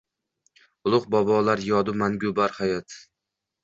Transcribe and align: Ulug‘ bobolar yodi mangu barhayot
Ulug‘ 0.87 1.05
bobolar 1.17 1.63
yodi 1.69 1.97
mangu 2.05 2.37
barhayot 2.43 3.03